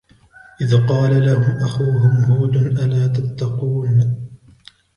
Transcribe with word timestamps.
إذ 0.61 0.85
قال 0.87 1.25
لهم 1.25 1.57
أخوهم 1.57 2.23
هود 2.23 2.55
ألا 2.55 3.07
تتقون 3.07 4.27